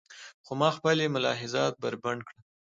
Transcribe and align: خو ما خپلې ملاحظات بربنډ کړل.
خو 0.45 0.53
ما 0.59 0.69
خپلې 0.77 1.05
ملاحظات 1.15 1.73
بربنډ 1.83 2.21
کړل. 2.27 2.39